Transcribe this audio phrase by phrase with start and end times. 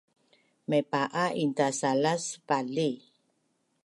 [0.69, 2.91] Maipa’a intasalas vali